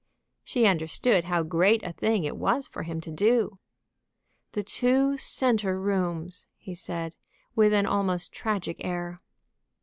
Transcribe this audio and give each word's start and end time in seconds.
She 0.43 0.65
understood 0.65 1.25
how 1.25 1.43
great 1.43 1.83
a 1.83 1.93
thing 1.93 2.23
it 2.23 2.35
was 2.35 2.67
for 2.67 2.81
him 2.81 3.01
to 3.01 3.11
do. 3.11 3.59
"The 4.53 4.63
two 4.63 5.15
centre 5.17 5.79
rooms!" 5.79 6.47
he 6.57 6.73
said, 6.73 7.13
with 7.55 7.71
an 7.71 7.85
almost 7.85 8.31
tragic 8.31 8.77
air. 8.79 9.19